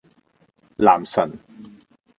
[0.81, 1.29] 男神